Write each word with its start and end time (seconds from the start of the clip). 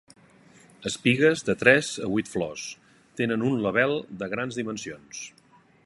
Espigues 0.89 1.43
de 1.49 1.55
tres 1.63 1.91
a 2.07 2.09
vuit 2.13 2.31
flors: 2.31 2.65
tenen 3.21 3.47
un 3.51 3.61
label 3.67 3.95
de 4.23 4.31
grans 4.33 4.59
dimensions. 4.63 5.25